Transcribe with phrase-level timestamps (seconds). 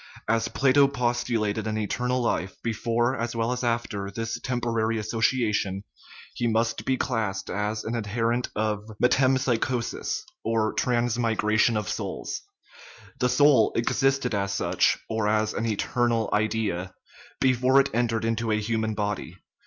[0.27, 5.83] As Plato postulated an eternal life before as well as after this temporary association,
[6.33, 12.41] he must be classed as an adherent of" metempsychosis/' or transmigration of souls;
[13.19, 16.95] the soul existed as such, or as an" eternal idea,"
[17.39, 19.35] before it entered into a human body.